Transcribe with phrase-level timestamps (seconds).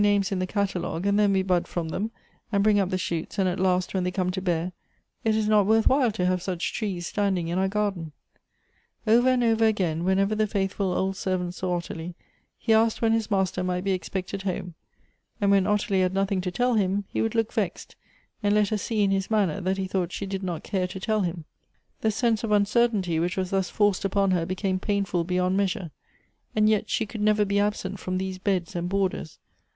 [0.03, 2.09] 141 names in the catalogue, and then wo bud from them,
[2.51, 4.71] and bring up the shoots, and, at last, when they come to bear,
[5.23, 8.11] it is not worth while to have such trees standing in our garden."
[9.05, 12.15] 'Over and over again, whenever the faithful old servant saw Ottilie,
[12.57, 14.73] he asked when his master might be expecteX hqmei
[15.39, 17.95] and when Ottilie had nothing to tell him, he would look vexed,
[18.41, 20.99] and let her see in his manner tliat he thought she did not care to
[20.99, 21.45] tell him:
[21.99, 25.91] the sense of un certainty which was thus forced upon her became painful beyond measure,
[26.55, 29.37] and yet she could never be absent from these beds and borders.